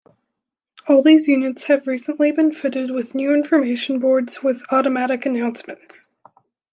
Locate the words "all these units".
0.87-1.61